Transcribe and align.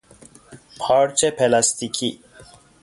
پارچ 0.79 1.25
پلاستیکی 1.25 2.21